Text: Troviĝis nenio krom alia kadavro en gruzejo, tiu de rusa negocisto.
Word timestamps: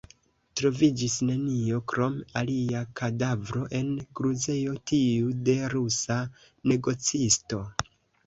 Troviĝis 0.59 1.17
nenio 1.25 1.81
krom 1.91 2.13
alia 2.41 2.79
kadavro 3.01 3.61
en 3.79 3.91
gruzejo, 4.21 4.73
tiu 4.93 5.29
de 5.49 5.55
rusa 5.77 6.17
negocisto. 6.73 7.63